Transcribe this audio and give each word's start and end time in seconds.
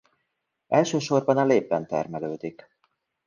Elsősorban 0.67 1.37
a 1.37 1.45
lépben 1.45 1.87
termelődik. 1.87 2.69